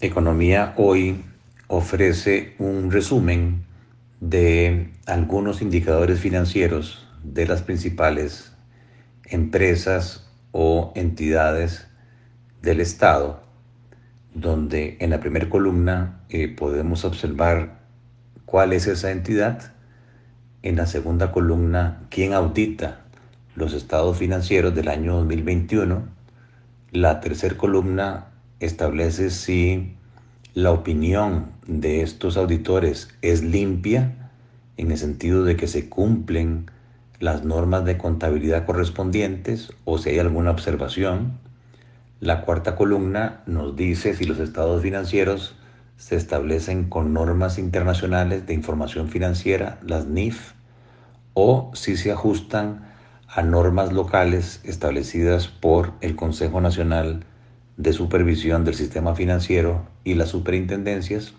Economía 0.00 0.74
Hoy 0.76 1.24
ofrece 1.68 2.54
un 2.58 2.90
resumen 2.90 3.64
de 4.20 4.92
algunos 5.06 5.62
indicadores 5.62 6.20
financieros 6.20 7.08
de 7.22 7.46
las 7.46 7.62
principales 7.62 8.52
empresas 9.24 10.30
o 10.52 10.92
entidades 10.96 11.88
del 12.60 12.82
Estado, 12.82 13.42
donde 14.34 14.98
en 15.00 15.08
la 15.08 15.20
primera 15.20 15.48
columna 15.48 16.20
eh, 16.28 16.48
podemos 16.48 17.06
observar 17.06 17.78
cuál 18.44 18.74
es 18.74 18.86
esa 18.88 19.12
entidad, 19.12 19.72
en 20.62 20.76
la 20.76 20.84
segunda 20.84 21.32
columna 21.32 22.02
quién 22.10 22.34
audita 22.34 23.00
los 23.54 23.72
estados 23.72 24.18
financieros 24.18 24.74
del 24.74 24.88
año 24.88 25.16
2021, 25.16 26.02
la 26.92 27.20
tercera 27.20 27.56
columna 27.56 28.26
establece 28.60 29.30
si 29.30 29.96
la 30.54 30.72
opinión 30.72 31.52
de 31.66 32.02
estos 32.02 32.36
auditores 32.36 33.08
es 33.20 33.42
limpia, 33.42 34.30
en 34.76 34.90
el 34.90 34.98
sentido 34.98 35.44
de 35.44 35.56
que 35.56 35.68
se 35.68 35.88
cumplen 35.88 36.70
las 37.18 37.44
normas 37.44 37.84
de 37.84 37.96
contabilidad 37.96 38.66
correspondientes 38.66 39.72
o 39.84 39.98
si 39.98 40.10
hay 40.10 40.18
alguna 40.18 40.50
observación. 40.50 41.38
La 42.20 42.42
cuarta 42.42 42.76
columna 42.76 43.42
nos 43.46 43.76
dice 43.76 44.14
si 44.14 44.24
los 44.24 44.38
estados 44.38 44.82
financieros 44.82 45.56
se 45.96 46.16
establecen 46.16 46.88
con 46.88 47.12
normas 47.12 47.58
internacionales 47.58 48.46
de 48.46 48.54
información 48.54 49.08
financiera, 49.08 49.78
las 49.82 50.06
NIF, 50.06 50.52
o 51.34 51.70
si 51.74 51.96
se 51.96 52.12
ajustan 52.12 52.86
a 53.28 53.42
normas 53.42 53.92
locales 53.92 54.60
establecidas 54.64 55.48
por 55.48 55.92
el 56.00 56.16
Consejo 56.16 56.60
Nacional 56.60 57.24
de 57.76 57.92
Supervisión 57.92 58.64
del 58.64 58.74
Sistema 58.74 59.14
Financiero 59.14 59.86
y 60.04 60.14
las 60.14 60.30
superintendencias. 60.30 61.34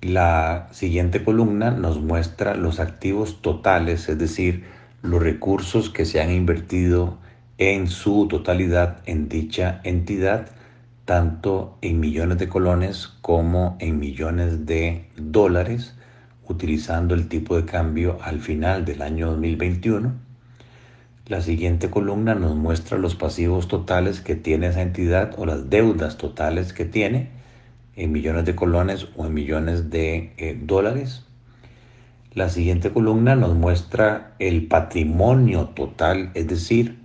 La 0.00 0.68
siguiente 0.70 1.24
columna 1.24 1.70
nos 1.70 2.00
muestra 2.00 2.54
los 2.54 2.80
activos 2.80 3.42
totales, 3.42 4.08
es 4.08 4.18
decir, 4.18 4.64
los 5.02 5.22
recursos 5.22 5.90
que 5.90 6.04
se 6.04 6.20
han 6.20 6.30
invertido 6.30 7.18
en 7.58 7.88
su 7.88 8.28
totalidad 8.28 8.98
en 9.06 9.28
dicha 9.28 9.80
entidad, 9.84 10.50
tanto 11.04 11.76
en 11.82 12.00
millones 12.00 12.38
de 12.38 12.48
colones 12.48 13.08
como 13.20 13.76
en 13.80 13.98
millones 13.98 14.66
de 14.66 15.08
dólares, 15.16 15.96
utilizando 16.46 17.14
el 17.14 17.28
tipo 17.28 17.56
de 17.56 17.64
cambio 17.64 18.18
al 18.22 18.40
final 18.40 18.84
del 18.84 19.02
año 19.02 19.30
2021 19.30 20.27
la 21.28 21.42
siguiente 21.42 21.90
columna 21.90 22.34
nos 22.34 22.56
muestra 22.56 22.96
los 22.96 23.14
pasivos 23.14 23.68
totales 23.68 24.22
que 24.22 24.34
tiene 24.34 24.68
esa 24.68 24.80
entidad 24.80 25.34
o 25.36 25.44
las 25.44 25.68
deudas 25.68 26.16
totales 26.16 26.72
que 26.72 26.86
tiene 26.86 27.28
en 27.96 28.12
millones 28.12 28.46
de 28.46 28.56
colones 28.56 29.08
o 29.14 29.26
en 29.26 29.34
millones 29.34 29.90
de 29.90 30.32
eh, 30.38 30.58
dólares. 30.58 31.26
La 32.32 32.48
siguiente 32.48 32.90
columna 32.90 33.36
nos 33.36 33.54
muestra 33.54 34.32
el 34.38 34.68
patrimonio 34.68 35.66
total, 35.66 36.30
es 36.32 36.48
decir, 36.48 36.98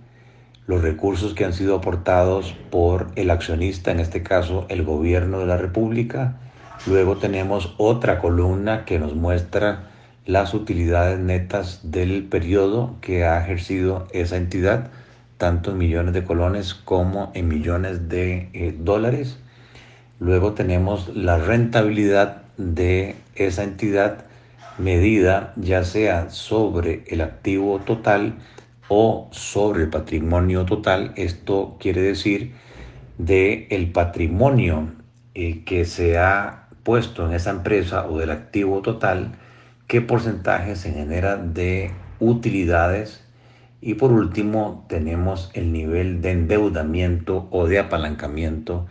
los 0.66 0.80
recursos 0.80 1.34
que 1.34 1.44
han 1.44 1.52
sido 1.52 1.76
aportados 1.76 2.54
por 2.70 3.08
el 3.16 3.30
accionista, 3.30 3.90
en 3.90 4.00
este 4.00 4.22
caso 4.22 4.64
el 4.70 4.84
gobierno 4.84 5.40
de 5.40 5.46
la 5.46 5.58
República. 5.58 6.38
Luego 6.86 7.18
tenemos 7.18 7.74
otra 7.76 8.20
columna 8.20 8.86
que 8.86 8.98
nos 8.98 9.14
muestra 9.14 9.90
las 10.26 10.54
utilidades 10.54 11.18
netas 11.18 11.80
del 11.82 12.24
periodo 12.24 12.96
que 13.00 13.24
ha 13.24 13.42
ejercido 13.42 14.08
esa 14.12 14.36
entidad, 14.36 14.90
tanto 15.36 15.72
en 15.72 15.78
millones 15.78 16.14
de 16.14 16.24
colones 16.24 16.74
como 16.74 17.30
en 17.34 17.48
millones 17.48 18.08
de 18.08 18.48
eh, 18.52 18.74
dólares. 18.78 19.38
Luego 20.20 20.52
tenemos 20.52 21.14
la 21.14 21.38
rentabilidad 21.38 22.42
de 22.56 23.16
esa 23.34 23.64
entidad 23.64 24.24
medida 24.78 25.52
ya 25.56 25.84
sea 25.84 26.30
sobre 26.30 27.04
el 27.08 27.20
activo 27.20 27.80
total 27.80 28.34
o 28.88 29.28
sobre 29.32 29.84
el 29.84 29.90
patrimonio 29.90 30.64
total. 30.64 31.12
Esto 31.16 31.76
quiere 31.78 32.00
decir 32.00 32.54
de 33.18 33.66
el 33.70 33.92
patrimonio 33.92 34.88
eh, 35.34 35.64
que 35.64 35.84
se 35.84 36.18
ha 36.18 36.68
puesto 36.82 37.26
en 37.26 37.34
esa 37.34 37.50
empresa 37.50 38.06
o 38.08 38.18
del 38.18 38.30
activo 38.30 38.82
total 38.82 39.32
qué 39.86 40.00
porcentaje 40.00 40.76
se 40.76 40.92
genera 40.92 41.36
de 41.36 41.90
utilidades 42.20 43.24
y 43.80 43.94
por 43.94 44.12
último 44.12 44.86
tenemos 44.88 45.50
el 45.54 45.72
nivel 45.72 46.22
de 46.22 46.30
endeudamiento 46.30 47.48
o 47.50 47.66
de 47.66 47.78
apalancamiento 47.78 48.86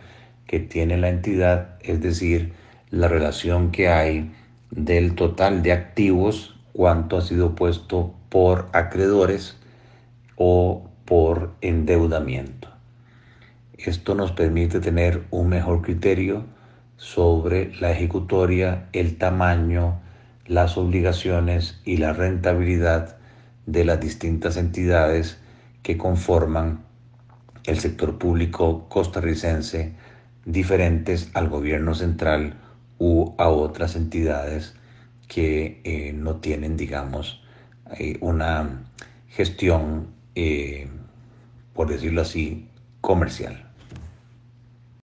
que 0.46 0.60
tiene 0.60 0.98
la 0.98 1.08
entidad, 1.08 1.76
es 1.80 2.00
decir, 2.00 2.52
la 2.90 3.08
relación 3.08 3.72
que 3.72 3.88
hay 3.88 4.32
del 4.70 5.14
total 5.14 5.62
de 5.62 5.72
activos, 5.72 6.54
cuánto 6.72 7.16
ha 7.16 7.22
sido 7.22 7.56
puesto 7.56 8.14
por 8.28 8.68
acreedores 8.72 9.56
o 10.36 10.88
por 11.04 11.54
endeudamiento. 11.60 12.68
Esto 13.76 14.14
nos 14.14 14.32
permite 14.32 14.80
tener 14.80 15.24
un 15.30 15.48
mejor 15.48 15.82
criterio 15.82 16.44
sobre 16.96 17.74
la 17.80 17.90
ejecutoria, 17.90 18.88
el 18.92 19.18
tamaño, 19.18 20.00
las 20.46 20.76
obligaciones 20.76 21.80
y 21.84 21.96
la 21.96 22.12
rentabilidad 22.12 23.16
de 23.66 23.84
las 23.84 24.00
distintas 24.00 24.56
entidades 24.56 25.38
que 25.82 25.96
conforman 25.96 26.84
el 27.64 27.78
sector 27.78 28.18
público 28.18 28.88
costarricense 28.88 29.92
diferentes 30.44 31.30
al 31.34 31.48
gobierno 31.48 31.94
central 31.94 32.54
u 32.98 33.34
a 33.38 33.48
otras 33.48 33.96
entidades 33.96 34.74
que 35.28 35.80
eh, 35.84 36.12
no 36.12 36.36
tienen, 36.36 36.76
digamos, 36.76 37.42
eh, 37.98 38.18
una 38.20 38.84
gestión, 39.28 40.08
eh, 40.34 40.88
por 41.72 41.88
decirlo 41.88 42.22
así, 42.22 42.68
comercial. 43.00 43.70